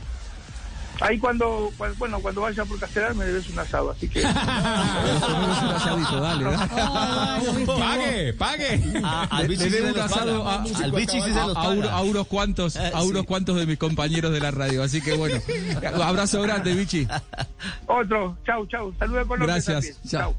Ahí 1.01 1.17
cuando, 1.19 1.71
cuando- 1.77 1.97
bueno, 1.97 2.19
cuando 2.21 2.41
vaya 2.41 2.63
por 2.63 2.79
Castelar 2.79 3.15
me 3.15 3.25
debes 3.25 3.49
un 3.49 3.57
asado, 3.59 3.89
así 3.91 4.07
que... 4.07 4.21
Pague, 7.65 8.33
pague. 8.33 8.81
Ah, 9.03 9.27
al 9.31 9.57
se 9.57 9.81
un 9.83 9.99
asado 9.99 10.47
a, 10.47 10.61
Al 10.63 10.91
Vichy 10.91 11.21
sí 11.21 11.31
se 11.33 11.39
los 11.41 11.55
a- 11.57 11.61
a 11.61 11.69
uno- 11.69 11.81
paga. 11.81 11.93
a 11.97 12.01
unos 12.01 12.27
cuantos, 12.27 12.77
a 12.77 13.03
unos 13.03 13.25
cuantos 13.25 13.57
de 13.57 13.65
mis 13.65 13.77
compañeros 13.77 14.31
de 14.31 14.39
la 14.39 14.51
radio. 14.51 14.83
Así 14.83 15.01
que 15.01 15.13
bueno, 15.13 15.39
abrazo 16.03 16.41
grande, 16.41 16.73
Vichy. 16.73 17.07
Otro, 17.87 18.37
chau, 18.45 18.65
chau. 18.67 18.93
Saludos 18.99 19.27
con 19.27 19.39
Gracias. 19.39 19.99
Chau. 20.07 20.35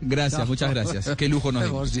Gracias, 0.00 0.48
muchas 0.48 0.70
gracias. 0.70 1.08
Qué 1.16 1.28
lujo 1.28 1.52
nos 1.52 1.64
dimos. 1.64 2.00